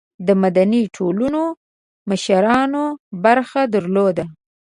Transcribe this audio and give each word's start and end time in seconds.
د 0.27 0.29
مدني 0.43 0.81
ټولنو 0.95 1.41
مشرانو 2.09 2.83
برخه 3.23 3.61
درلوده. 3.73 4.25